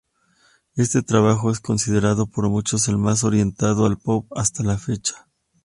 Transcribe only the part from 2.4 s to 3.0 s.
muchos el